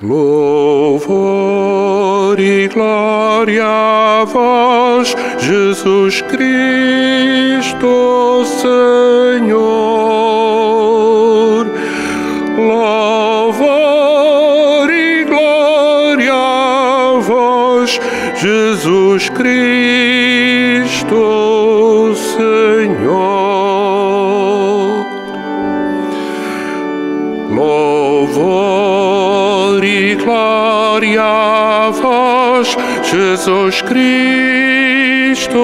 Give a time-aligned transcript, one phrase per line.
[0.00, 1.18] Louvor
[2.38, 7.88] e glória a vós, Jesus Cristo,
[9.42, 9.58] Senhor.
[12.56, 13.68] Louvor
[14.88, 17.98] e glória a vós,
[18.36, 19.87] Jesus Cristo,
[33.48, 35.56] Jesus Cristo,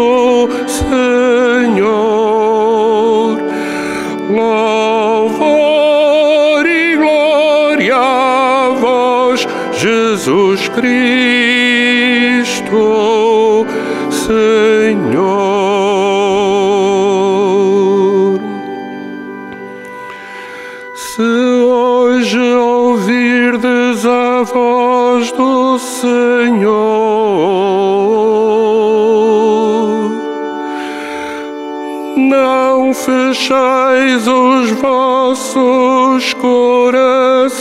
[0.66, 1.84] Senhor.
[4.30, 5.44] Louvor
[6.66, 10.96] e glória a vós, Jesus Cristo,
[14.10, 15.44] Senhor.
[20.94, 23.73] Se hoje ouvirdes
[24.34, 26.72] a voz do Senhor,
[32.16, 37.54] não fecheis os vossos corações.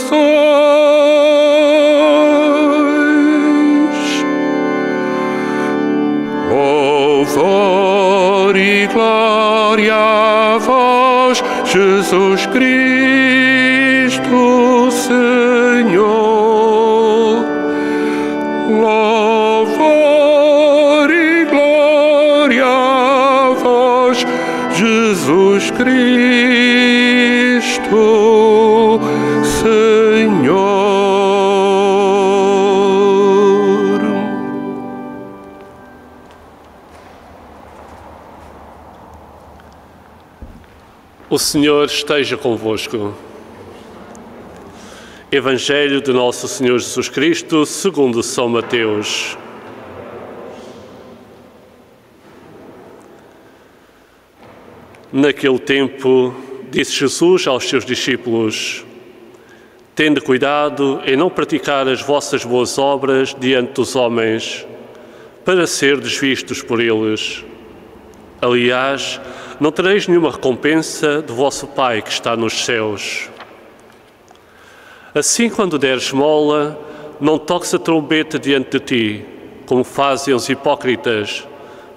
[6.50, 12.83] Louvor e glória a vós, Jesus Cristo,
[41.54, 43.14] Senhor esteja convosco.
[45.30, 49.38] Evangelho de Nosso Senhor Jesus Cristo, segundo São Mateus.
[55.12, 56.34] Naquele tempo,
[56.72, 58.84] disse Jesus aos seus discípulos:
[59.94, 64.66] Tende cuidado em não praticar as vossas boas obras diante dos homens,
[65.44, 67.44] para ser desvistos por eles.
[68.42, 69.20] Aliás,
[69.60, 73.28] não tereis nenhuma recompensa do vosso Pai que está nos céus.
[75.14, 76.78] Assim, quando deres esmola,
[77.20, 79.26] não toques a trombeta diante de ti,
[79.66, 81.46] como fazem os hipócritas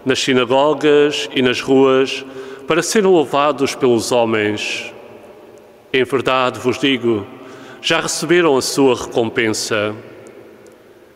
[0.05, 2.23] nas sinagogas e nas ruas,
[2.67, 4.93] para serem louvados pelos homens.
[5.91, 7.25] Em verdade vos digo,
[7.81, 9.95] já receberam a sua recompensa.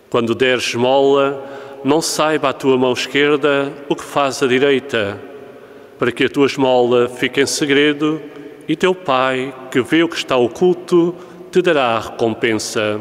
[0.10, 1.42] Quando deres esmola,
[1.84, 5.20] não saiba a tua mão esquerda o que faz a direita,
[6.02, 8.20] para que a tua esmola fique em segredo
[8.68, 11.16] e teu Pai, que vê o que está oculto,
[11.52, 13.00] te dará a recompensa.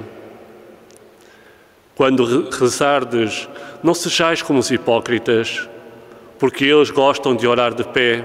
[1.95, 3.49] Quando re- rezardes,
[3.83, 5.67] não sejais como os hipócritas,
[6.39, 8.23] porque eles gostam de orar de pé,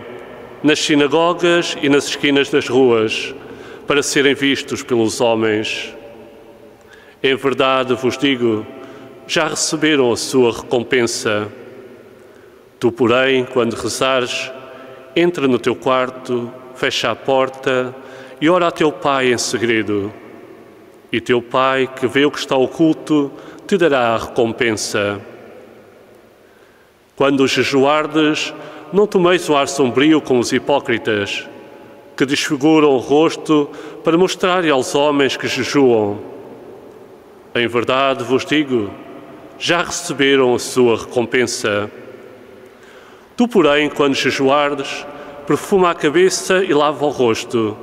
[0.62, 3.34] nas sinagogas e nas esquinas das ruas,
[3.88, 5.94] para serem vistos pelos homens.
[7.24, 8.68] Em verdade vos digo,
[9.26, 11.48] já receberam a sua recompensa.
[12.78, 14.52] Tu, porém, quando rezares,
[15.16, 17.96] entra no teu quarto, fecha a porta
[18.42, 20.12] e ora a teu Pai em segredo.
[21.12, 23.32] E teu Pai, que vê o que está oculto,
[23.66, 25.22] te dará a recompensa.
[27.16, 28.54] Quando jejuardes,
[28.92, 31.48] não tomeis o ar sombrio como os hipócritas,
[32.18, 33.70] que desfiguram o rosto
[34.04, 36.20] para mostrarem aos homens que jejuam.
[37.54, 38.92] Em verdade vos digo,
[39.58, 41.90] já receberam a sua recompensa.
[43.36, 45.06] Tu, porém, quando jejuardes,
[45.46, 47.78] perfuma a cabeça e lava o rosto,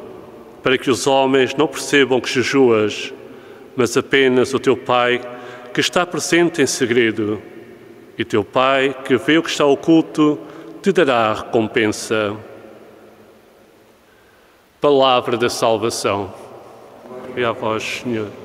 [0.63, 3.13] para que os homens não percebam que jejuas,
[3.77, 5.21] mas apenas o teu Pai,
[5.73, 7.41] que está presente em segredo.
[8.17, 10.39] E teu Pai, que vê o que está oculto,
[10.83, 12.37] te dará a recompensa.
[14.81, 16.33] Palavra da salvação.
[17.37, 18.42] E a vós, Senhor.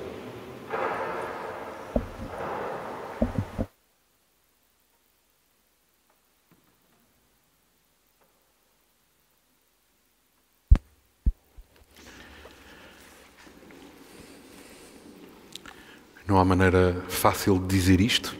[16.38, 18.36] Não há maneira fácil de dizer isto,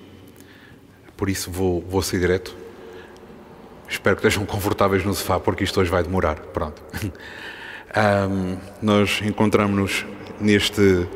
[1.18, 2.56] por isso vou, vou ser direto.
[3.90, 6.36] Espero que estejam confortáveis no sofá, porque isto hoje vai demorar.
[6.36, 6.80] Pronto.
[7.96, 10.06] Ahm, nós encontramos-nos
[10.40, 11.08] neste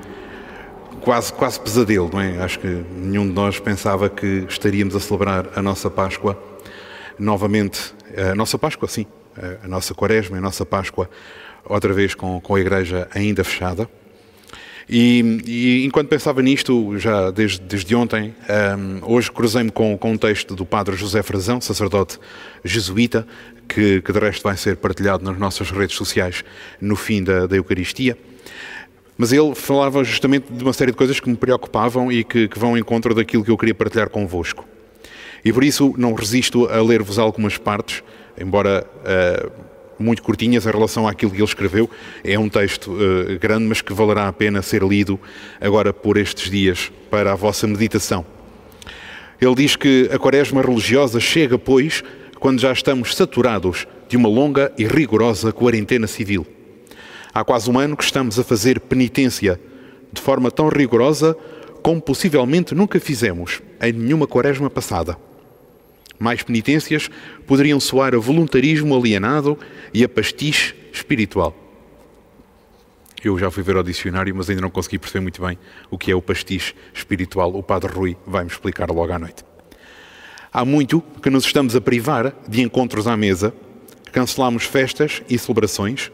[1.02, 2.42] quase, quase pesadelo, não é?
[2.42, 6.36] Acho que nenhum de nós pensava que estaríamos a celebrar a nossa Páscoa
[7.20, 7.94] novamente,
[8.32, 9.06] a nossa Páscoa, sim,
[9.64, 11.08] a nossa Quaresma, a nossa Páscoa,
[11.64, 13.88] outra vez com, com a igreja ainda fechada.
[14.94, 18.36] E, e, enquanto pensava nisto, já desde, desde ontem,
[18.78, 22.20] um, hoje cruzei-me com, com um texto do padre José Frazão, sacerdote
[22.62, 23.26] jesuíta,
[23.70, 26.44] que, que de resto vai ser partilhado nas nossas redes sociais
[26.82, 28.18] no fim da, da Eucaristia.
[29.18, 32.60] Mas ele falava justamente de uma série de coisas que me preocupavam e que, que
[32.60, 34.68] vão em encontro daquilo que eu queria partilhar convosco.
[35.46, 38.04] E por isso não resisto a ler-vos algumas partes,
[38.38, 39.52] embora uh,
[40.02, 41.90] muito curtinhas em relação àquilo que ele escreveu.
[42.24, 45.20] É um texto uh, grande, mas que valerá a pena ser lido
[45.60, 48.26] agora por estes dias para a vossa meditação.
[49.40, 52.04] Ele diz que a quaresma religiosa chega, pois,
[52.40, 56.46] quando já estamos saturados de uma longa e rigorosa quarentena civil.
[57.34, 59.60] Há quase um ano que estamos a fazer penitência
[60.12, 61.36] de forma tão rigorosa
[61.82, 65.18] como possivelmente nunca fizemos em nenhuma quaresma passada.
[66.22, 67.10] Mais penitências
[67.48, 69.58] poderiam soar a voluntarismo alienado
[69.92, 71.58] e a pastiche espiritual.
[73.24, 75.58] Eu já fui ver ao dicionário, mas ainda não consegui perceber muito bem
[75.90, 77.56] o que é o pastiche espiritual.
[77.56, 79.44] O Padre Rui vai-me explicar logo à noite.
[80.54, 83.52] Há muito que nos estamos a privar de encontros à mesa,
[84.12, 86.12] cancelamos festas e celebrações,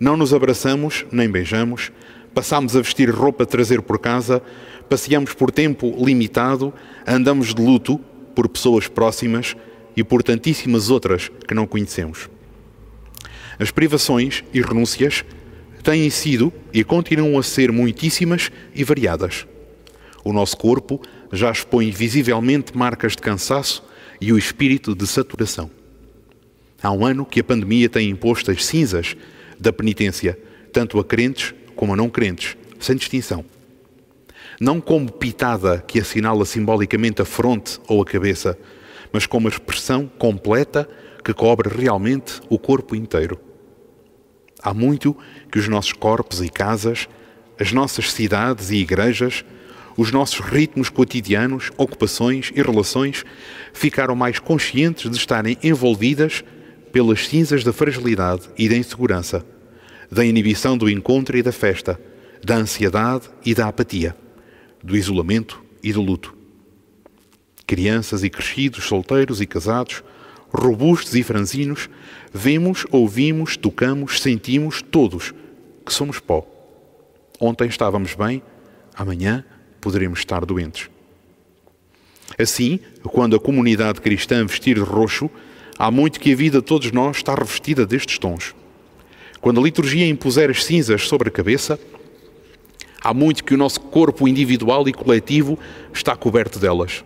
[0.00, 1.92] não nos abraçamos nem beijamos,
[2.32, 4.42] passamos a vestir roupa a trazer por casa,
[4.88, 6.72] passeamos por tempo limitado,
[7.06, 8.00] andamos de luto
[8.34, 9.56] por pessoas próximas
[9.96, 12.28] e por tantíssimas outras que não conhecemos.
[13.58, 15.24] As privações e renúncias
[15.82, 19.46] têm sido e continuam a ser muitíssimas e variadas.
[20.24, 21.00] O nosso corpo
[21.32, 23.84] já expõe visivelmente marcas de cansaço
[24.20, 25.70] e o espírito de saturação.
[26.82, 29.16] Há um ano que a pandemia tem imposto as cinzas
[29.58, 30.38] da penitência,
[30.72, 33.44] tanto a crentes como a não crentes, sem distinção
[34.64, 38.58] não como pitada que assinala simbolicamente a fronte ou a cabeça,
[39.12, 40.88] mas como expressão completa
[41.22, 43.38] que cobre realmente o corpo inteiro.
[44.62, 45.14] Há muito
[45.52, 47.06] que os nossos corpos e casas,
[47.60, 49.44] as nossas cidades e igrejas,
[49.98, 53.22] os nossos ritmos cotidianos, ocupações e relações
[53.74, 56.42] ficaram mais conscientes de estarem envolvidas
[56.90, 59.44] pelas cinzas da fragilidade e da insegurança,
[60.10, 62.00] da inibição do encontro e da festa,
[62.42, 64.23] da ansiedade e da apatia
[64.84, 66.36] do isolamento e do luto.
[67.66, 70.04] Crianças e crescidos, solteiros e casados,
[70.52, 71.88] robustos e franzinos,
[72.32, 75.32] vemos, ouvimos, tocamos, sentimos todos
[75.84, 76.46] que somos pó.
[77.40, 78.42] Ontem estávamos bem,
[78.94, 79.42] amanhã
[79.80, 80.90] poderemos estar doentes.
[82.38, 85.30] Assim, quando a comunidade cristã vestir de roxo,
[85.78, 88.54] há muito que a vida de todos nós está revestida destes tons.
[89.40, 91.78] Quando a liturgia impuser as cinzas sobre a cabeça,
[93.04, 95.58] Há muito que o nosso corpo individual e coletivo
[95.92, 97.04] está coberto delas.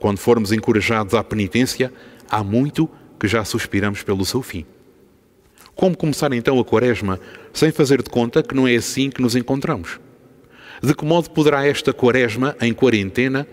[0.00, 1.92] Quando formos encorajados à penitência,
[2.28, 4.66] há muito que já suspiramos pelo seu fim.
[5.76, 7.20] Como começar então a quaresma
[7.52, 10.00] sem fazer de conta que não é assim que nos encontramos?
[10.82, 13.46] De que modo poderá esta quaresma, em quarentena,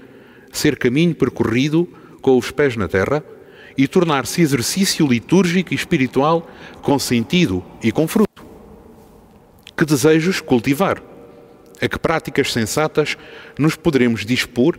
[0.52, 1.88] ser caminho percorrido
[2.24, 3.24] com os pés na terra
[3.78, 6.50] e tornar-se exercício litúrgico e espiritual
[6.82, 8.44] com sentido e com fruto?
[9.78, 11.11] Que desejos cultivar?
[11.82, 13.18] A que práticas sensatas
[13.58, 14.78] nos poderemos dispor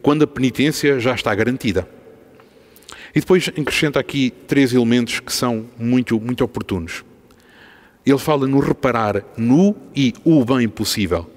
[0.00, 1.88] quando a penitência já está garantida.
[3.14, 7.04] E depois acrescenta aqui três elementos que são muito, muito oportunos.
[8.06, 11.28] Ele fala no reparar no e o bem possível.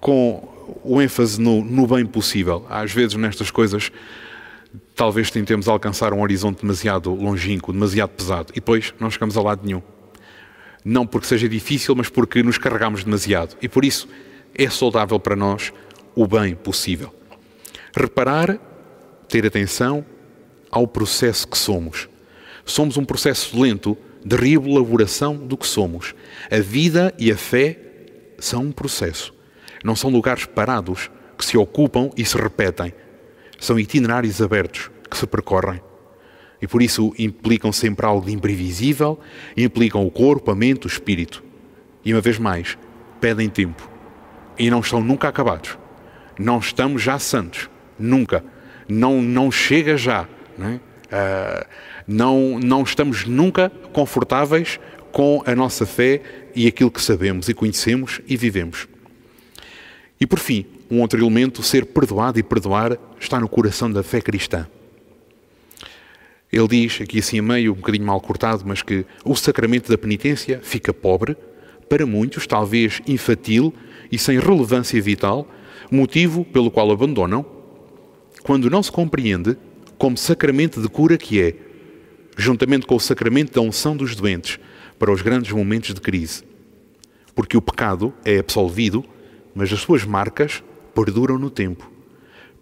[0.00, 0.48] Com
[0.82, 2.64] o ênfase no, no bem possível.
[2.70, 3.90] Às vezes nestas coisas
[4.94, 9.60] talvez tentemos alcançar um horizonte demasiado longínquo, demasiado pesado, e depois não chegamos a lado
[9.64, 9.82] nenhum
[10.84, 13.56] não porque seja difícil, mas porque nos carregamos demasiado.
[13.62, 14.06] E por isso
[14.54, 15.72] é saudável para nós
[16.14, 17.14] o bem possível.
[17.96, 18.58] Reparar,
[19.28, 20.04] ter atenção
[20.70, 22.08] ao processo que somos.
[22.64, 26.14] Somos um processo lento de reelaboração do que somos.
[26.50, 27.78] A vida e a fé
[28.38, 29.32] são um processo.
[29.82, 32.92] Não são lugares parados que se ocupam e se repetem.
[33.58, 35.80] São itinerários abertos que se percorrem.
[36.64, 39.20] E por isso implicam sempre algo de imprevisível,
[39.54, 41.44] implicam o corpo, a mente, o espírito.
[42.02, 42.78] E uma vez mais,
[43.20, 43.86] pedem tempo.
[44.58, 45.76] E não estão nunca acabados.
[46.38, 47.68] Não estamos já santos.
[47.98, 48.42] Nunca.
[48.88, 50.26] Não, não chega já.
[50.56, 50.74] Não, é?
[50.76, 51.66] uh,
[52.08, 54.80] não, não estamos nunca confortáveis
[55.12, 56.22] com a nossa fé
[56.54, 58.88] e aquilo que sabemos e conhecemos e vivemos.
[60.18, 64.22] E por fim, um outro elemento, ser perdoado e perdoar, está no coração da fé
[64.22, 64.66] cristã.
[66.54, 69.98] Ele diz, aqui assim a meio, um bocadinho mal cortado, mas que o sacramento da
[69.98, 71.36] penitência fica pobre,
[71.88, 73.74] para muitos, talvez infantil
[74.12, 75.48] e sem relevância vital,
[75.90, 77.44] motivo pelo qual abandonam,
[78.44, 79.56] quando não se compreende
[79.98, 81.56] como sacramento de cura que é,
[82.38, 84.60] juntamente com o sacramento da unção dos doentes,
[84.96, 86.44] para os grandes momentos de crise.
[87.34, 89.04] porque o pecado é absolvido,
[89.56, 90.62] mas as suas marcas
[90.94, 91.90] perduram no tempo,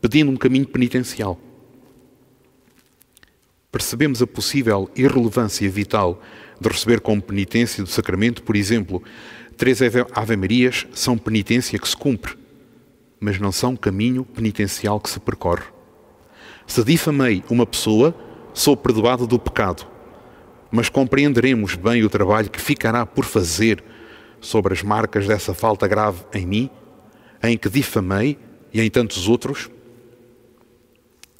[0.00, 1.38] pedindo um caminho penitencial.
[3.72, 6.20] Percebemos a possível irrelevância vital
[6.60, 9.02] de receber como penitência do sacramento, por exemplo,
[9.56, 9.80] três
[10.12, 12.36] Ave-Marias são penitência que se cumpre,
[13.18, 15.64] mas não são caminho penitencial que se percorre.
[16.66, 18.14] Se difamei uma pessoa,
[18.52, 19.86] sou perdoado do pecado,
[20.70, 23.82] mas compreenderemos bem o trabalho que ficará por fazer
[24.38, 26.70] sobre as marcas dessa falta grave em mim,
[27.42, 28.38] em que difamei
[28.70, 29.70] e em tantos outros.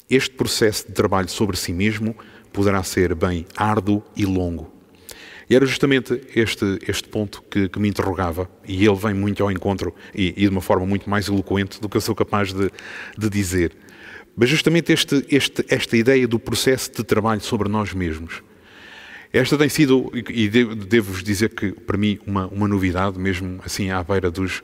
[0.09, 2.15] Este processo de trabalho sobre si mesmo
[2.51, 4.71] poderá ser bem árduo e longo.
[5.49, 9.51] E era justamente este, este ponto que, que me interrogava, e ele vem muito ao
[9.51, 12.71] encontro e, e, de uma forma muito mais eloquente do que eu sou capaz de,
[13.17, 13.75] de dizer.
[14.35, 18.41] Mas justamente este, este, esta ideia do processo de trabalho sobre nós mesmos.
[19.31, 24.03] Esta tem sido, e devo-vos dizer que para mim, uma, uma novidade, mesmo assim à
[24.03, 24.63] beira dos,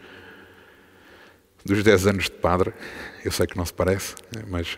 [1.66, 2.72] dos 10 anos de padre.
[3.26, 4.16] Eu sei que não se parece,
[4.48, 4.78] mas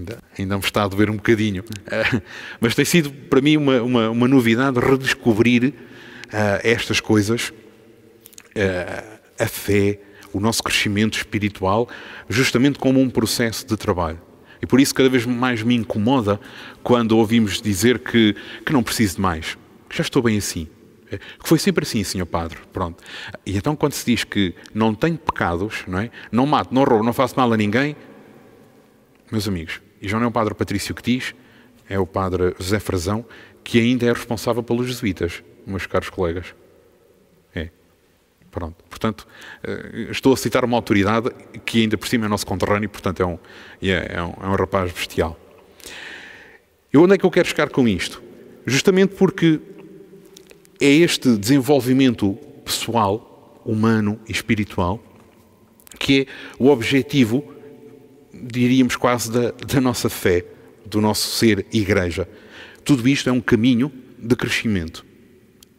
[0.00, 1.62] ainda, ainda me está a doer um bocadinho.
[1.86, 2.22] Eh,
[2.60, 9.46] mas tem sido para mim uma, uma, uma novidade redescobrir uh, estas coisas, uh, a
[9.46, 10.00] fé,
[10.32, 11.88] o nosso crescimento espiritual,
[12.28, 14.20] justamente como um processo de trabalho.
[14.62, 16.38] E por isso cada vez mais me incomoda
[16.82, 19.56] quando ouvimos dizer que, que não preciso de mais,
[19.88, 20.68] que já estou bem assim.
[21.10, 22.56] Que foi sempre assim, senhor padre.
[22.72, 23.02] Pronto.
[23.44, 26.10] E então quando se diz que não tenho pecados, não é?
[26.30, 27.96] Não mato, não roubo, não faço mal a ninguém,
[29.30, 31.34] meus amigos, e já não é o padre Patrício que diz,
[31.88, 33.24] é o padre José Frazão,
[33.62, 36.54] que ainda é responsável pelos jesuítas, meus caros colegas.
[38.50, 38.84] Pronto.
[38.88, 39.26] Portanto,
[39.62, 41.30] eh, estou a citar uma autoridade
[41.64, 43.38] que ainda por cima é nosso conterrâneo, portanto é um,
[43.80, 45.38] é, é, um, é um rapaz bestial.
[46.92, 48.20] E onde é que eu quero chegar com isto?
[48.66, 49.60] Justamente porque
[50.80, 55.00] é este desenvolvimento pessoal, humano e espiritual
[55.98, 56.26] que é
[56.58, 57.44] o objetivo,
[58.32, 60.44] diríamos quase, da, da nossa fé,
[60.84, 62.28] do nosso ser igreja.
[62.84, 65.04] Tudo isto é um caminho de crescimento.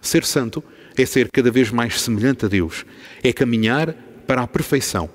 [0.02, 0.64] Ser santo
[0.98, 2.86] é ser cada vez mais semelhante a Deus,
[3.24, 3.94] é caminhar
[4.28, 5.10] para a perfeição.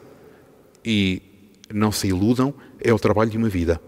[0.84, 1.22] E
[1.72, 3.80] não se iludam, é o trabalho de uma vida.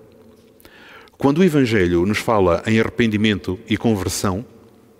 [1.16, 4.44] Quando o Evangelho nos fala em arrependimento e conversão,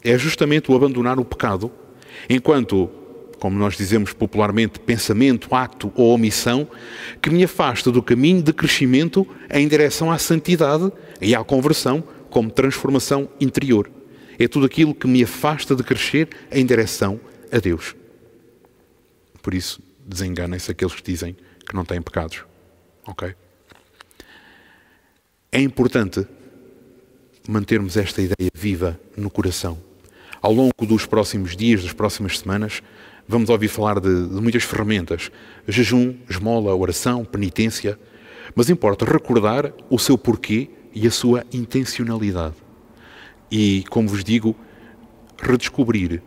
[0.03, 1.71] é justamente o abandonar o pecado,
[2.29, 2.91] enquanto,
[3.39, 6.69] como nós dizemos popularmente, pensamento, acto ou omissão,
[7.23, 10.91] que me afasta do caminho de crescimento em direção à santidade
[11.21, 13.91] e à conversão como transformação interior.
[14.39, 17.95] É tudo aquilo que me afasta de crescer em direção a Deus.
[19.43, 22.45] Por isso, desenganem-se aqueles que dizem que não têm pecados.
[23.07, 23.35] Ok?
[25.51, 26.27] É importante
[27.49, 29.79] mantermos esta ideia viva no coração.
[30.41, 32.83] Ao longo dos próximos dias, das próximas semanas,
[33.29, 35.31] vamos ouvir falar de, de muitas ferramentas:
[35.69, 37.99] jejum, esmola, oração, penitência.
[38.55, 42.57] Mas importa recordar o seu porquê e a sua intencionalidade
[43.51, 44.57] e, como vos digo,
[45.41, 46.23] redescobrir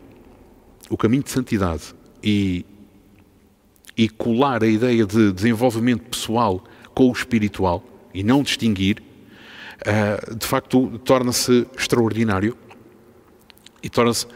[0.89, 1.93] o caminho de santidade
[2.23, 2.65] e,
[3.97, 9.01] e colar a ideia de desenvolvimento pessoal com o espiritual e não distinguir,
[9.81, 12.57] uh, de facto torna-se extraordinário
[13.81, 14.27] e torna-se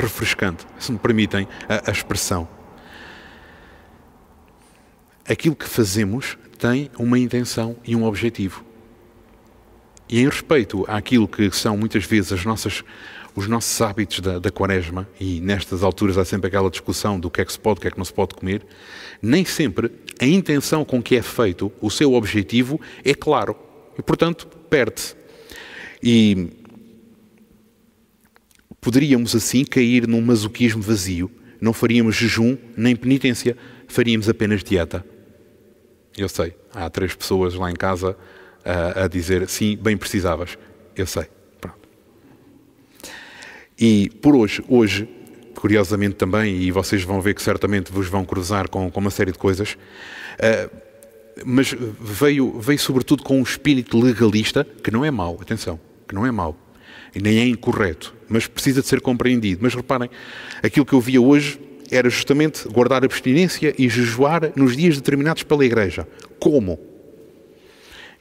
[0.00, 2.48] refrescante, se me permitem a, a expressão.
[5.28, 8.64] Aquilo que fazemos tem uma intenção e um objetivo.
[10.08, 12.82] E em respeito àquilo que são muitas vezes as nossas,
[13.34, 17.42] os nossos hábitos da, da quaresma, e nestas alturas há sempre aquela discussão do que
[17.42, 18.66] é que se pode, o que é que não se pode comer,
[19.20, 23.54] nem sempre a intenção com que é feito, o seu objetivo, é claro.
[23.98, 25.14] E, portanto, perde-se.
[26.02, 26.50] E
[28.80, 31.30] poderíamos assim cair num masoquismo vazio.
[31.60, 33.56] Não faríamos jejum nem penitência,
[33.86, 35.04] faríamos apenas dieta.
[36.16, 38.16] Eu sei, há três pessoas lá em casa
[38.64, 40.58] a, a dizer sim, bem precisavas.
[40.96, 41.26] Eu sei.
[41.60, 41.78] Pronto.
[43.78, 45.08] E por hoje, hoje,
[45.54, 49.32] curiosamente também, e vocês vão ver que certamente vos vão cruzar com, com uma série
[49.32, 50.88] de coisas, uh,
[51.44, 56.26] mas veio, veio sobretudo com um espírito legalista, que não é mau, atenção, que não
[56.26, 56.56] é mau,
[57.14, 59.60] e nem é incorreto, mas precisa de ser compreendido.
[59.62, 60.10] Mas reparem,
[60.62, 65.64] aquilo que eu via hoje era justamente guardar abstinência e jejuar nos dias determinados pela
[65.64, 66.06] Igreja.
[66.38, 66.78] Como?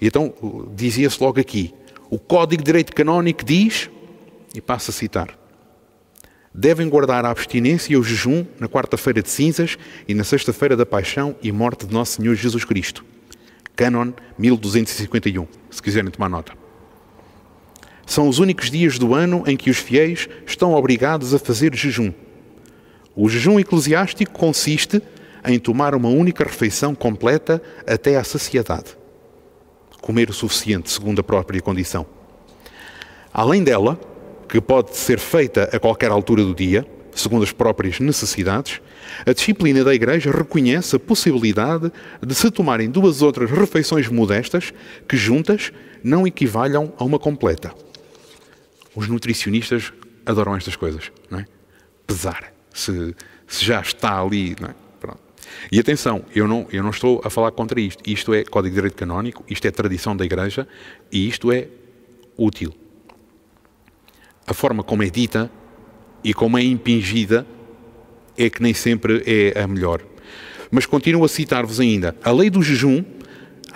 [0.02, 0.34] E então
[0.76, 1.74] dizia-se logo aqui:
[2.10, 3.90] o Código de Direito Canónico diz,
[4.56, 5.38] e passo a citar,
[6.54, 10.86] devem guardar a abstinência e o jejum na quarta-feira de cinzas e na sexta-feira da
[10.86, 13.06] paixão e morte de Nosso Senhor Jesus Cristo.
[13.76, 16.67] Canon 1251, se quiserem tomar nota.
[18.08, 22.14] São os únicos dias do ano em que os fiéis estão obrigados a fazer jejum.
[23.14, 25.02] O jejum eclesiástico consiste
[25.46, 28.98] em tomar uma única refeição completa até à saciedade.
[30.02, 32.06] Comer o suficiente, segundo a própria condição.
[33.34, 34.00] Além dela,
[34.48, 38.80] que pode ser feita a qualquer altura do dia, segundo as próprias necessidades,
[39.26, 41.92] a disciplina da Igreja reconhece a possibilidade
[42.26, 44.74] de se tomarem duas outras refeições modestas
[45.08, 47.74] que juntas não equivalham a uma completa.
[48.98, 49.94] Os nutricionistas
[50.26, 51.46] adoram estas coisas, não é?
[52.08, 54.76] Pesar, se, se já está ali, não é?
[55.00, 55.20] Pronto.
[55.72, 58.02] E atenção, eu não, eu não estou a falar contra isto.
[58.10, 60.68] Isto é Código de Direito Canónico, isto é tradição da Igreja
[61.12, 61.68] e isto é
[62.36, 62.74] útil.
[64.48, 65.52] A forma como é dita
[66.24, 67.46] e como é impingida
[68.36, 70.02] é que nem sempre é a melhor.
[70.72, 72.16] Mas continuo a citar-vos ainda.
[72.24, 73.06] A lei do jejum,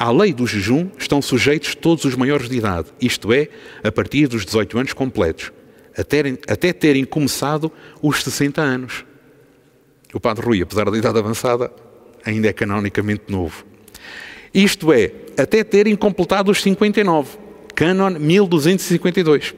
[0.02, 3.48] à lei do jejum estão sujeitos todos os maiores de idade, isto é,
[3.84, 5.52] a partir dos 18 anos completos,
[5.96, 9.06] até, até terem começado os 60 anos.
[10.12, 11.72] O Padre Rui, apesar da idade avançada,
[12.26, 13.64] ainda é canonicamente novo.
[14.52, 17.38] Isto é, até terem completado os 59.
[17.76, 19.54] Canon 1252.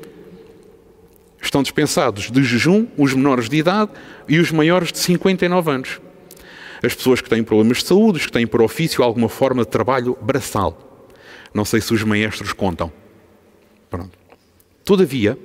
[1.42, 3.92] Estão dispensados de jejum os menores de idade
[4.28, 6.02] e os maiores de 59 anos.
[6.84, 9.70] As pessoas que têm problemas de saúde, os que têm por ofício alguma forma de
[9.70, 11.08] trabalho braçal.
[11.54, 12.92] Não sei se os maestros contam.
[13.90, 14.18] Pronto.
[14.84, 15.38] Todavia,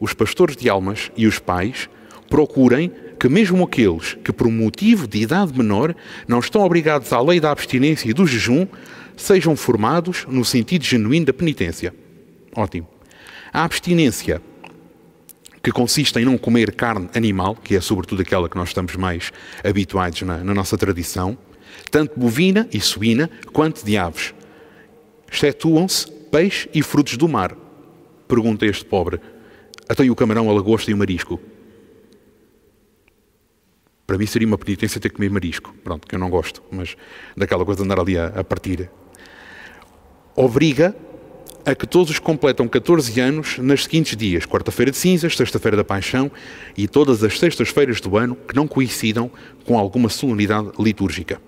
[0.00, 1.90] os pastores de almas e os pais
[2.30, 2.90] procurem
[3.20, 5.94] que mesmo aqueles que por motivo de idade menor
[6.26, 8.66] não estão obrigados à lei da abstinência e do jejum,
[9.16, 11.94] sejam formados no sentido genuíno da penitência.
[12.54, 12.88] Ótimo.
[13.52, 14.40] A abstinência
[15.68, 19.30] que consiste em não comer carne animal, que é sobretudo aquela que nós estamos mais
[19.62, 21.36] habituados na, na nossa tradição,
[21.90, 24.32] tanto bovina e suína quanto de aves.
[25.30, 27.54] Excetuam-se peixe e frutos do mar.
[28.26, 29.20] Pergunta este pobre.
[29.86, 31.38] Até o camarão, a lagosta e o marisco.
[34.06, 35.74] Para mim seria uma penitência ter que comer marisco.
[35.84, 36.96] Pronto, que eu não gosto, mas
[37.36, 38.90] daquela coisa de andar ali a, a partir.
[40.34, 40.96] Obriga
[41.68, 46.30] a que todos completam 14 anos nas seguintes dias: quarta-feira de cinzas, sexta-feira da paixão
[46.74, 49.30] e todas as sextas-feiras do ano que não coincidam
[49.66, 51.40] com alguma solenidade litúrgica.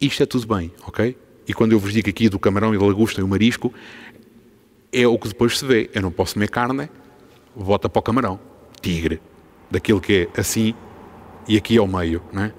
[0.00, 1.16] Isto é tudo bem, ok?
[1.48, 3.74] E quando eu vos digo aqui do camarão e da lagosta e o marisco,
[4.92, 5.90] é o que depois se vê.
[5.92, 6.88] Eu não posso comer carne,
[7.56, 8.38] vota para o camarão.
[8.80, 9.20] Tigre.
[9.68, 10.72] Daquilo que é assim
[11.48, 12.52] e aqui ao meio, não é?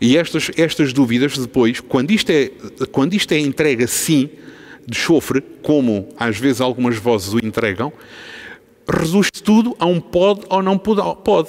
[0.00, 2.50] E estas, estas dúvidas depois, quando isto é,
[2.90, 4.30] quando isto é entregue assim,
[4.86, 7.92] de chofre, como às vezes algumas vozes o entregam,
[8.88, 11.48] reduz tudo a um pode ou não pode.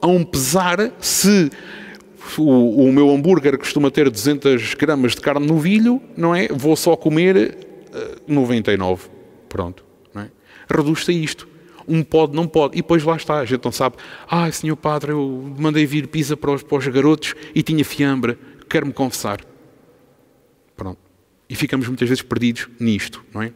[0.00, 1.50] A um pesar se
[2.36, 6.48] o, o, meu hambúrguer costuma ter 200 gramas de carne no vilho, não é?
[6.48, 7.56] Vou só comer
[8.26, 9.04] 99.
[9.04, 9.10] Eh,
[9.48, 9.84] Pronto.
[10.14, 10.30] Não é?
[10.70, 11.48] Reduz-se a isto.
[11.86, 12.74] Um pode, não pode.
[12.74, 13.38] E depois lá está.
[13.38, 13.96] A gente não sabe.
[14.28, 18.38] Ah, senhor padre, eu mandei vir pizza para os, para os garotos e tinha fiambre.
[18.68, 19.40] Quero-me confessar.
[21.48, 23.52] E ficamos muitas vezes perdidos nisto, não é?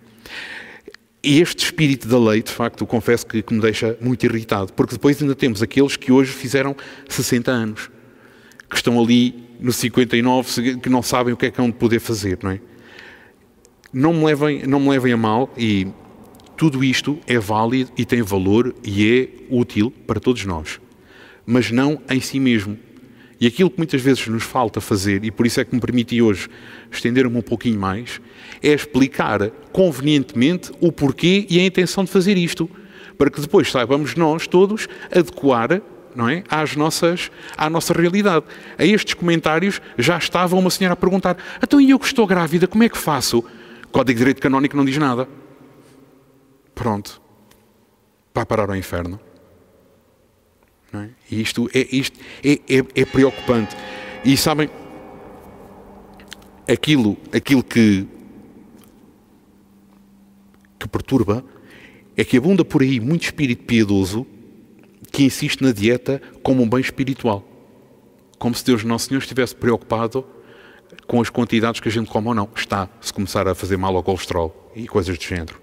[1.23, 4.95] E este espírito da lei, de facto, confesso que, que me deixa muito irritado, porque
[4.95, 6.75] depois ainda temos aqueles que hoje fizeram
[7.09, 7.91] 60 anos,
[8.69, 12.01] que estão ali no 59, que não sabem o que é que hão de poder
[12.01, 12.61] fazer, não é?
[13.93, 15.87] Não me levem, não me levem a mal e
[16.57, 20.81] tudo isto é válido e tem valor e é útil para todos nós,
[21.47, 22.77] mas não em si mesmo.
[23.43, 26.23] E aquilo que muitas vezes nos falta fazer, e por isso é que me permiti
[26.23, 26.49] hoje
[26.89, 28.21] estender-me um pouquinho mais,
[28.63, 32.71] é explicar convenientemente o porquê e a intenção de fazer isto,
[33.19, 35.83] para que depois saibamos nós todos adequar
[36.15, 36.45] não é?
[36.49, 38.45] Às nossas, à nossa realidade.
[38.79, 42.69] A estes comentários já estava uma senhora a perguntar: então e eu que estou grávida,
[42.69, 43.43] como é que faço?
[43.91, 45.27] Código de Direito Canónico não diz nada.
[46.77, 47.21] Pronto.
[48.33, 49.19] Vai parar ao inferno.
[50.95, 51.09] É?
[51.31, 53.75] E isto, é, isto é, é, é, preocupante.
[54.25, 54.69] E sabem,
[56.69, 58.07] aquilo, aquilo que,
[60.79, 61.43] que perturba
[62.15, 64.27] é que abunda por aí muito espírito piedoso
[65.11, 67.47] que insiste na dieta como um bem espiritual.
[68.39, 70.25] Como se Deus Nosso Senhor estivesse preocupado
[71.07, 72.49] com as quantidades que a gente come ou não.
[72.55, 75.61] Está, se começar a fazer mal ao colesterol e coisas do género.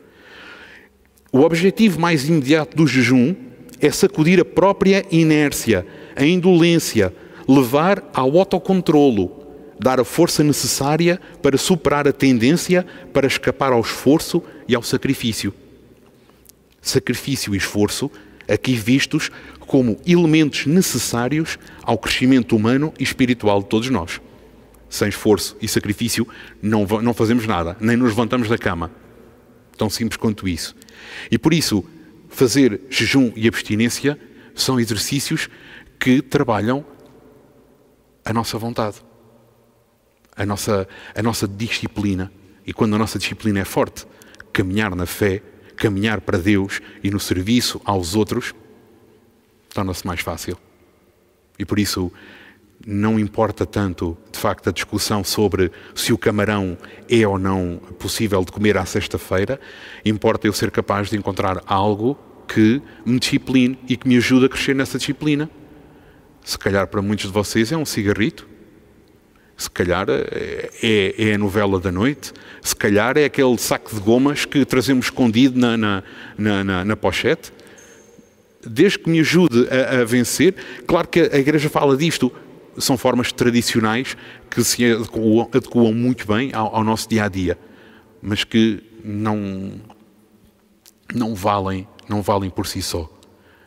[1.32, 3.36] O objetivo mais imediato do jejum
[3.82, 7.14] é sacudir a própria inércia, a indolência,
[7.48, 9.40] levar ao autocontrolo,
[9.80, 15.54] dar a força necessária para superar a tendência para escapar ao esforço e ao sacrifício.
[16.82, 18.12] Sacrifício e esforço,
[18.48, 24.20] aqui vistos como elementos necessários ao crescimento humano e espiritual de todos nós.
[24.90, 26.28] Sem esforço e sacrifício
[26.62, 28.92] não, não fazemos nada, nem nos levantamos da cama.
[29.78, 30.76] Tão simples quanto isso.
[31.32, 31.86] E por isso,
[32.40, 34.18] fazer jejum e abstinência
[34.56, 35.50] são exercícios
[36.00, 36.86] que trabalham
[38.24, 39.04] a nossa vontade,
[40.38, 42.32] a nossa, a nossa disciplina.
[42.66, 44.08] E quando a nossa disciplina é forte,
[44.54, 45.44] caminhar na fé,
[45.76, 48.56] caminhar para Deus e no serviço aos outros,
[49.74, 50.58] torna-se mais fácil.
[51.58, 52.10] E por isso
[52.88, 56.78] não importa tanto, de facto, a discussão sobre se o camarão
[57.10, 59.60] é ou não possível de comer à sexta-feira,
[60.06, 62.18] importa eu ser capaz de encontrar algo
[62.50, 65.50] que me discipline e que me ajude a crescer nessa disciplina.
[66.44, 68.48] Se calhar para muitos de vocês é um cigarrito,
[69.56, 74.02] se calhar é, é, é a novela da noite, se calhar é aquele saco de
[74.02, 76.04] gomas que trazemos escondido na, na,
[76.38, 77.54] na, na, na pochete.
[78.66, 80.56] Desde que me ajude a, a vencer,
[80.88, 82.32] claro que a Igreja fala disto,
[82.78, 84.18] são formas tradicionais
[84.50, 87.58] que se adequam, adequam muito bem ao, ao, nosso dia a dia,
[88.22, 89.74] mas que não,
[91.14, 93.10] não valem, não valem por si só.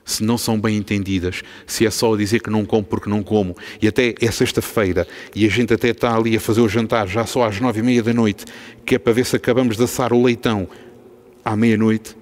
[0.04, 3.56] Se não são bem entendidas, se é só dizer que não como porque não como,
[3.80, 7.24] e até é sexta-feira, e a gente até está ali a fazer o jantar já
[7.24, 8.44] só às nove e meia da noite,
[8.84, 10.68] que é para ver se acabamos de assar o leitão
[11.44, 12.16] à meia-noite,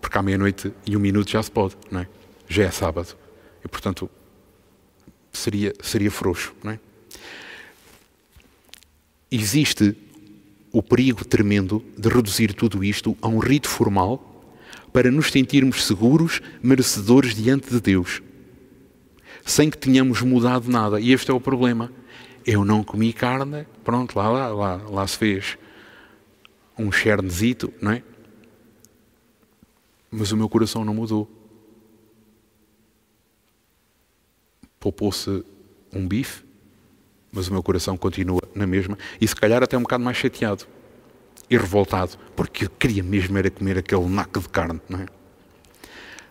[0.00, 2.06] porque à meia-noite e um minuto já se pode, não é?
[2.48, 3.16] já é sábado.
[3.64, 4.10] E, portanto,
[5.32, 6.54] seria, seria frouxo.
[6.62, 6.78] Não é?
[9.30, 9.96] Existe
[10.74, 14.44] o perigo tremendo de reduzir tudo isto a um rito formal
[14.92, 18.22] para nos sentirmos seguros, merecedores diante de Deus,
[19.44, 21.00] sem que tenhamos mudado nada.
[21.00, 21.90] E este é o problema.
[22.44, 25.56] Eu não comi carne, pronto, lá, lá, lá, lá se fez
[26.76, 28.02] um chernezito, não é?
[30.10, 31.30] Mas o meu coração não mudou.
[34.84, 35.42] poupou-se
[35.94, 36.44] um bife,
[37.34, 40.64] mas o meu coração continua na mesma e se calhar até um bocado mais chateado
[41.50, 45.06] e revoltado, porque eu queria mesmo era comer aquele naco de carne, não é?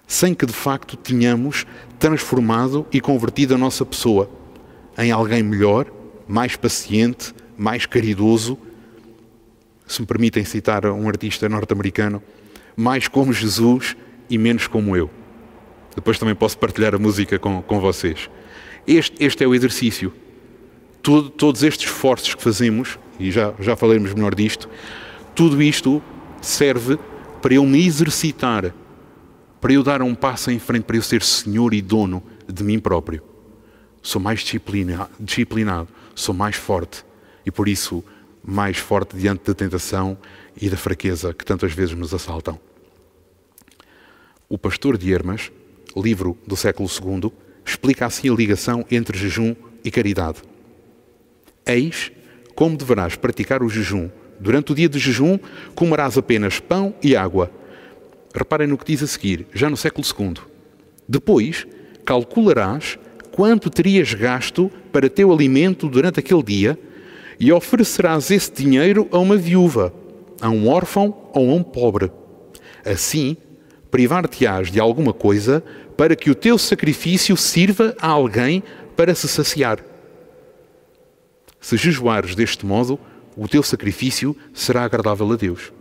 [0.07, 1.65] Sem que de facto tenhamos
[1.99, 4.29] transformado e convertido a nossa pessoa
[4.97, 5.91] em alguém melhor,
[6.27, 8.57] mais paciente, mais caridoso,
[9.85, 12.21] se me permitem citar um artista norte-americano,
[12.75, 13.95] mais como Jesus
[14.29, 15.09] e menos como eu.
[15.95, 18.29] Depois também posso partilhar a música com, com vocês.
[18.87, 20.13] Este, este é o exercício.
[21.03, 24.69] Todo, todos estes esforços que fazemos, e já, já falaremos melhor disto,
[25.35, 26.01] tudo isto
[26.41, 26.97] serve
[27.41, 28.73] para eu me exercitar,
[29.59, 32.79] para eu dar um passo em frente, para eu ser senhor e dono de mim
[32.79, 33.21] próprio.
[34.01, 37.03] Sou mais disciplina, disciplinado, sou mais forte
[37.45, 38.01] e por isso
[38.41, 40.17] mais forte diante da tentação
[40.55, 42.57] e da fraqueza que tantas vezes nos assaltam.
[44.47, 45.51] O pastor de Hermas,
[45.97, 47.29] livro do século II,
[47.65, 50.52] explica assim a ligação entre jejum e caridade.
[51.65, 52.12] Eis
[52.56, 54.10] como deverás praticar o jejum.
[54.39, 55.39] Durante o dia de jejum,
[55.76, 57.52] comerás apenas pão e água.
[58.34, 60.34] Reparem no que diz a seguir, já no século II.
[61.08, 61.67] Depois,
[62.06, 62.97] calcularás
[63.32, 66.80] quanto terias gasto para teu alimento durante aquele dia
[67.39, 69.93] e oferecerás esse dinheiro a uma viúva,
[70.41, 72.12] a um órfão ou a um pobre.
[72.86, 73.38] Assim,
[73.89, 75.63] privar-te-ás de alguma coisa
[75.95, 78.63] para que o teu sacrifício sirva a alguém
[78.95, 79.92] para se saciar.
[81.63, 82.99] Se jejuares deste modo,
[83.38, 85.71] o teu sacrifício será agradável a Deus.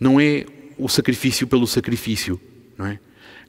[0.00, 0.46] Não é
[0.78, 2.40] o sacrifício pelo sacrifício,
[2.78, 2.98] não é?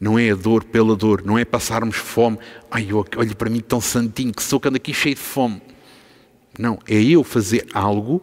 [0.02, 2.38] Não é a dor pela dor, não é passarmos fome.
[2.70, 5.62] Ai, olha para mim tão santinho que sou que ando aqui cheio de fome.
[6.60, 8.22] Não, é eu fazer algo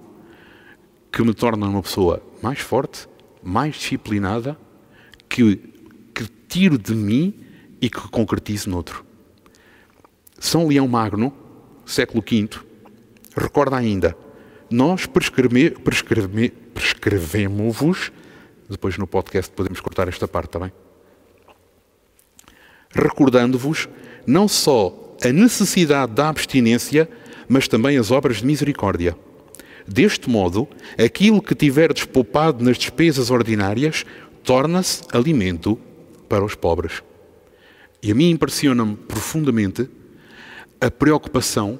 [1.11, 3.09] que me torna uma pessoa mais forte,
[3.42, 4.59] mais disciplinada,
[5.27, 5.59] que
[6.47, 7.35] tiro de mim
[7.81, 9.05] e que concretizo noutro.
[10.38, 11.33] São Leão Magno,
[11.87, 12.73] século V,
[13.37, 14.16] recorda ainda:
[14.70, 18.12] nós prescreve, prescreve, prescrevemos-vos,
[18.68, 20.73] depois no podcast podemos cortar esta parte também,
[22.90, 23.88] recordando-vos
[24.27, 27.09] não só a necessidade da abstinência,
[27.49, 29.16] mas também as obras de misericórdia.
[29.87, 30.66] Deste modo,
[30.99, 34.05] aquilo que tiverdes poupado nas despesas ordinárias
[34.42, 35.79] torna-se alimento
[36.29, 37.03] para os pobres.
[38.03, 39.88] E a mim impressiona-me profundamente
[40.81, 41.79] a preocupação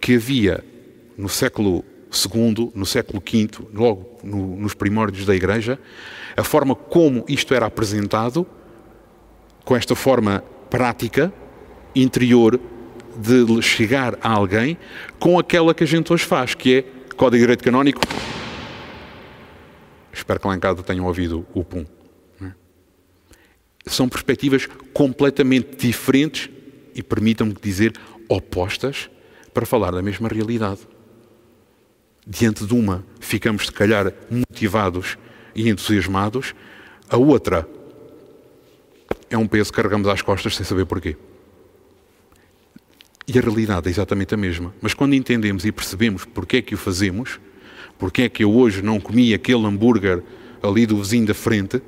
[0.00, 0.64] que havia
[1.16, 1.84] no século
[2.34, 5.78] II, no século V, logo no, nos primórdios da Igreja,
[6.36, 8.46] a forma como isto era apresentado,
[9.64, 11.32] com esta forma prática,
[11.94, 12.60] interior,
[13.16, 14.78] de chegar a alguém,
[15.18, 16.82] com aquela que a gente hoje faz, que é
[17.14, 18.00] Código de Direito Canónico.
[20.12, 21.84] Espero que lá em casa tenham ouvido o pum
[23.86, 26.50] são perspectivas completamente diferentes
[26.94, 27.92] e, permitam-me dizer,
[28.28, 29.10] opostas
[29.52, 30.80] para falar da mesma realidade.
[32.26, 35.18] Diante de uma, ficamos, se calhar, motivados
[35.54, 36.54] e entusiasmados,
[37.08, 37.68] a outra,
[39.28, 41.16] é um peso que carregamos às costas sem saber porquê.
[43.26, 44.74] E a realidade é exatamente a mesma.
[44.80, 47.40] Mas quando entendemos e percebemos porque é que o fazemos,
[47.98, 50.22] porque é que eu hoje não comi aquele hambúrguer
[50.62, 51.82] ali do vizinho da frente,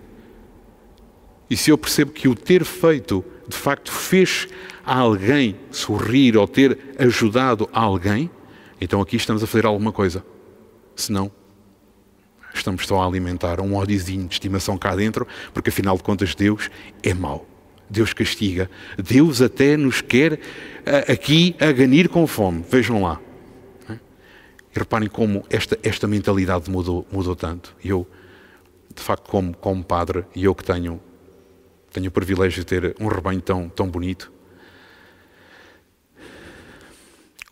[1.48, 4.48] e se eu percebo que o ter feito de facto fez
[4.84, 8.30] a alguém sorrir ou ter ajudado a alguém,
[8.84, 10.22] então aqui estamos a fazer alguma coisa.
[10.94, 11.32] Senão,
[12.52, 16.70] estamos só a alimentar um ódiozinho de estimação cá dentro, porque afinal de contas Deus
[17.02, 17.46] é mau.
[17.88, 18.70] Deus castiga.
[19.02, 20.38] Deus até nos quer
[21.10, 22.62] aqui a ganir com fome.
[22.70, 23.18] Vejam lá.
[23.88, 27.74] E reparem como esta, esta mentalidade mudou, mudou tanto.
[27.82, 28.06] E eu,
[28.94, 31.00] de facto, como, como padre, e eu que tenho,
[31.90, 34.30] tenho o privilégio de ter um rebanho tão, tão bonito,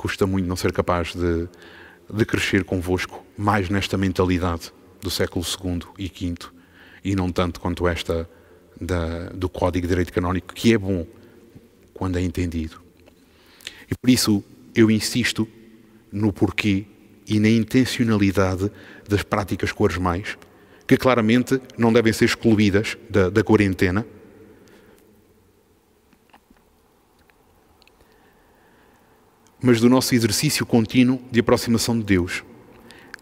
[0.03, 1.49] custa muito não ser capaz de,
[2.12, 6.35] de crescer convosco mais nesta mentalidade do século II e V
[7.05, 8.29] e não tanto quanto esta
[8.81, 11.07] da, do Código de Direito Canónico, que é bom
[11.95, 12.83] quando é entendido.
[13.88, 14.43] E por isso
[14.75, 15.47] eu insisto
[16.11, 16.85] no porquê
[17.29, 18.73] e na intencionalidade
[19.09, 20.37] das práticas quaresmais,
[20.85, 24.05] que claramente não devem ser excluídas da, da quarentena.
[29.62, 32.42] Mas do nosso exercício contínuo de aproximação de Deus.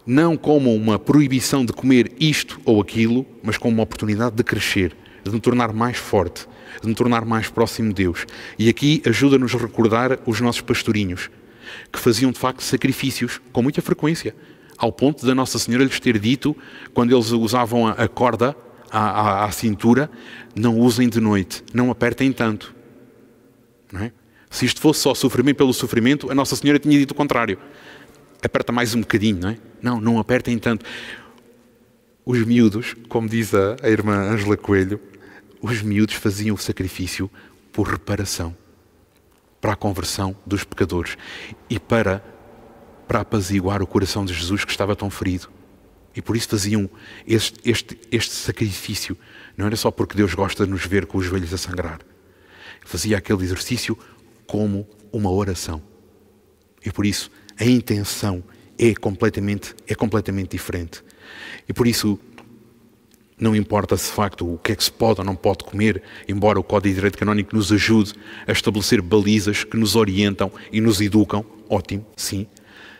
[0.05, 4.95] Não como uma proibição de comer isto ou aquilo, mas como uma oportunidade de crescer,
[5.23, 6.47] de me tornar mais forte,
[6.81, 8.25] de me tornar mais próximo de Deus.
[8.57, 11.29] E aqui ajuda-nos a recordar os nossos pastorinhos,
[11.91, 14.35] que faziam de facto sacrifícios com muita frequência,
[14.77, 16.57] ao ponto da Nossa Senhora lhes ter dito,
[16.91, 18.55] quando eles usavam a corda
[18.89, 20.09] à, à, à cintura,
[20.55, 22.73] não usem de noite, não apertem tanto.
[23.91, 24.11] Não é?
[24.51, 27.57] Se isto fosse só sofrimento pelo sofrimento, a Nossa Senhora tinha dito o contrário.
[28.43, 29.57] Aperta mais um bocadinho, não é?
[29.81, 30.85] Não, não apertem tanto.
[32.25, 34.99] Os miúdos, como diz a, a irmã Ângela Coelho,
[35.61, 37.31] os miúdos faziam o sacrifício
[37.71, 38.55] por reparação,
[39.61, 41.17] para a conversão dos pecadores
[41.69, 42.21] e para,
[43.07, 45.49] para apaziguar o coração de Jesus que estava tão ferido.
[46.13, 46.89] E por isso faziam
[47.25, 49.17] este, este, este sacrifício.
[49.55, 52.01] Não era só porque Deus gosta de nos ver com os joelhos a sangrar.
[52.83, 53.97] Fazia aquele exercício
[54.47, 55.81] como uma oração.
[56.85, 58.43] E por isso a intenção
[58.77, 61.03] é completamente, é completamente diferente.
[61.67, 62.19] E por isso
[63.39, 66.59] não importa de facto o que é que se pode ou não pode comer, embora
[66.59, 68.13] o Código de Direito Canónico nos ajude
[68.45, 72.45] a estabelecer balizas que nos orientam e nos educam, ótimo, sim.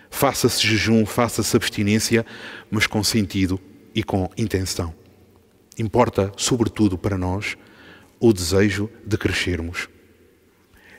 [0.10, 2.26] Faça-se jejum, faça-se abstinência,
[2.70, 3.60] mas com sentido
[3.94, 4.94] e com intenção.
[5.78, 7.56] Importa, sobretudo para nós,
[8.20, 9.88] o desejo de crescermos.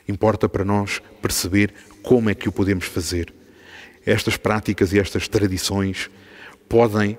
[0.07, 3.33] Importa para nós perceber como é que o podemos fazer.
[4.05, 6.09] Estas práticas e estas tradições
[6.67, 7.17] podem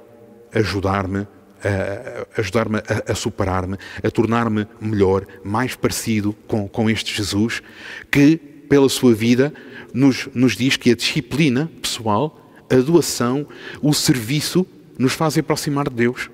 [0.53, 1.27] ajudar-me
[1.65, 7.63] a ajudar-me a, a superar-me, a tornar-me melhor, mais parecido com, com este Jesus,
[8.11, 9.53] que, pela sua vida,
[9.93, 13.47] nos, nos diz que a disciplina pessoal, a doação,
[13.81, 14.67] o serviço,
[14.99, 16.31] nos fazem aproximar de Deus.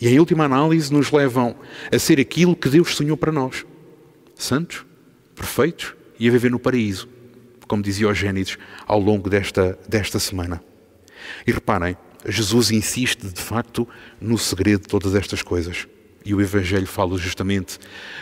[0.00, 1.56] E, em última análise, nos levam
[1.90, 3.66] a ser aquilo que Deus sonhou para nós:
[4.34, 4.84] santos,
[5.34, 7.08] perfeitos e a viver no paraíso,
[7.66, 10.62] como dizia Gênesis ao longo desta, desta semana.
[11.46, 13.88] E reparem, Jesus insiste de facto
[14.20, 15.86] no segredo de todas estas coisas.
[16.24, 17.78] E o Evangelho fala justamente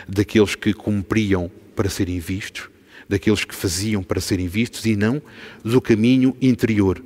[0.07, 2.69] daqueles que cumpriam para serem vistos,
[3.07, 5.21] daqueles que faziam para serem vistos e não
[5.63, 7.03] do caminho interior,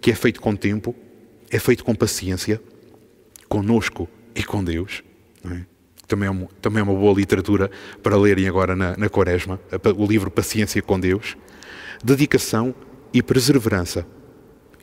[0.00, 0.94] que é feito com tempo,
[1.50, 2.60] é feito com paciência,
[3.48, 5.02] conosco e com Deus.
[5.44, 5.73] É?
[6.06, 7.70] Também, é uma, também é uma boa literatura
[8.02, 9.58] para lerem agora na, na Quaresma,
[9.96, 11.36] o livro Paciência com Deus.
[12.02, 12.74] Dedicação
[13.12, 14.06] e perseverança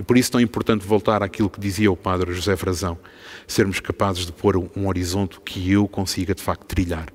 [0.02, 2.98] e por isso tão importante voltar àquilo que dizia o padre José Frazão,
[3.46, 7.08] sermos capazes de pôr um horizonte que eu consiga de facto trilhar.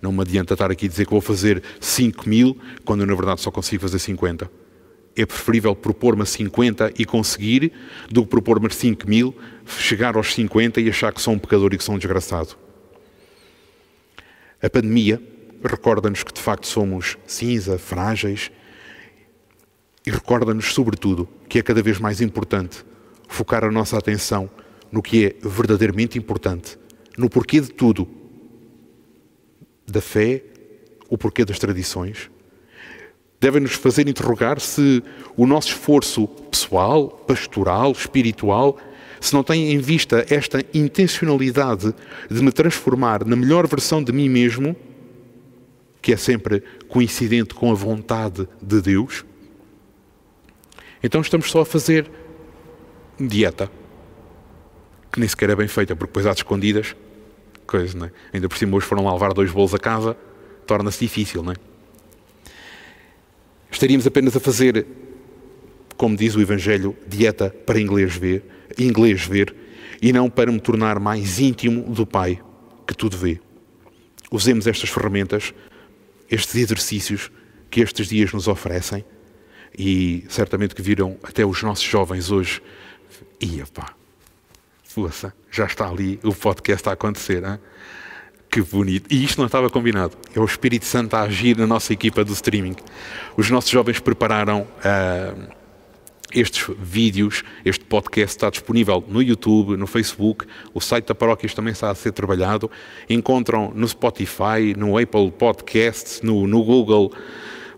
[0.00, 3.14] Não me adianta estar aqui a dizer que vou fazer 5 mil, quando eu na
[3.16, 4.48] verdade só consigo fazer 50.
[5.16, 7.72] É preferível propor-me a 50 e conseguir,
[8.08, 11.74] do que propor-me a 5 mil, chegar aos 50 e achar que sou um pecador
[11.74, 12.56] e que sou um desgraçado.
[14.60, 15.22] A pandemia
[15.62, 18.50] recorda-nos que de facto somos cinza, frágeis,
[20.06, 22.84] e recorda-nos, sobretudo, que é cada vez mais importante
[23.28, 24.48] focar a nossa atenção
[24.90, 26.78] no que é verdadeiramente importante,
[27.16, 28.08] no porquê de tudo,
[29.86, 30.42] da fé,
[31.10, 32.30] o porquê das tradições.
[33.40, 35.02] Devem-nos fazer interrogar se
[35.36, 38.78] o nosso esforço pessoal, pastoral, espiritual,
[39.20, 41.94] se não tem em vista esta intencionalidade
[42.30, 44.76] de me transformar na melhor versão de mim mesmo,
[46.00, 49.24] que é sempre coincidente com a vontade de Deus,
[51.02, 52.10] então estamos só a fazer
[53.18, 53.70] dieta,
[55.12, 56.94] que nem sequer é bem feita, porque depois às escondidas
[57.68, 58.10] coisa, não é?
[58.32, 60.16] Ainda por cima hoje foram lá levar dois bolos a casa,
[60.66, 61.56] torna-se difícil, não é?
[63.70, 64.86] Estaríamos apenas a fazer,
[65.96, 68.42] como diz o Evangelho, dieta para inglês ver,
[68.78, 69.54] inglês ver
[70.00, 72.40] e não para me tornar mais íntimo do Pai
[72.86, 73.40] que tudo vê.
[74.30, 75.52] Usemos estas ferramentas,
[76.30, 77.30] estes exercícios
[77.70, 79.04] que estes dias nos oferecem
[79.76, 82.62] e certamente que viram até os nossos jovens hoje.
[83.40, 83.94] Ia pá,
[84.82, 87.44] força, já está ali o podcast a acontecer.
[87.44, 87.58] Hein?
[88.50, 89.12] Que bonito.
[89.12, 90.16] E isto não estava combinado.
[90.34, 92.76] É o Espírito Santo a agir na nossa equipa do streaming.
[93.36, 95.57] Os nossos jovens prepararam uh,
[96.32, 101.72] estes vídeos, este podcast está disponível no YouTube, no Facebook, o site da Paróquias também
[101.72, 102.70] está a ser trabalhado.
[103.08, 107.12] Encontram no Spotify, no Apple Podcasts, no, no Google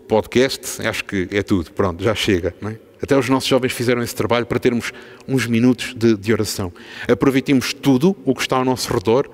[0.07, 1.71] Podcasts, acho que é tudo.
[1.71, 2.53] Pronto, já chega.
[2.63, 2.91] É?
[3.01, 4.91] Até os nossos jovens fizeram esse trabalho para termos
[5.27, 6.71] uns minutos de, de oração.
[7.09, 9.29] Aproveitemos tudo o que está ao nosso redor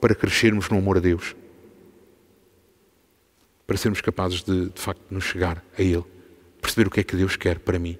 [0.00, 1.34] para crescermos no amor a Deus.
[3.66, 6.04] Para sermos capazes de, de facto, nos chegar a Ele.
[6.60, 7.98] Perceber o que é que Deus quer para mim.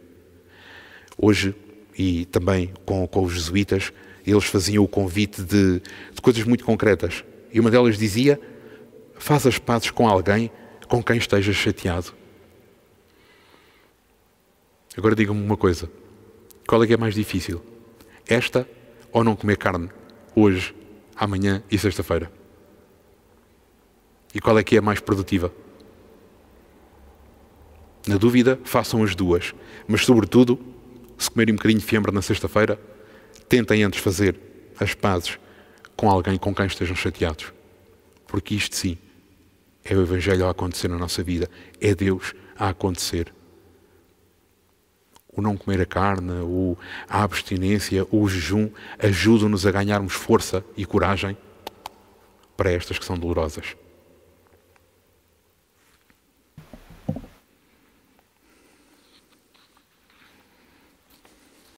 [1.16, 1.55] Hoje,
[1.96, 3.92] e também com, com os jesuítas,
[4.27, 7.24] eles faziam o convite de, de coisas muito concretas.
[7.53, 8.40] E uma delas dizia:
[9.14, 10.50] faz as pazes com alguém
[10.88, 12.12] com quem estejas chateado.
[14.96, 15.90] Agora diga-me uma coisa:
[16.66, 17.62] qual é que é mais difícil?
[18.27, 18.68] Esta
[19.12, 19.88] ou não comer carne
[20.35, 20.74] hoje
[21.16, 22.31] amanhã e sexta-feira?
[24.35, 25.53] E qual é que é mais produtiva?
[28.07, 29.55] Na dúvida, façam as duas.
[29.87, 30.59] Mas, sobretudo,
[31.18, 32.79] se comerem um bocadinho de fiambre na sexta-feira,
[33.48, 34.37] tentem antes fazer
[34.79, 35.38] as pazes
[35.96, 37.53] com alguém com quem estejam chateados.
[38.27, 38.98] Porque isto sim
[39.85, 41.48] é o Evangelho a acontecer na nossa vida.
[41.81, 43.33] É Deus a acontecer.
[45.37, 46.77] O não comer a carne, o,
[47.09, 51.37] a abstinência, o jejum ajudam-nos a ganharmos força e coragem
[52.57, 53.77] para estas que são dolorosas.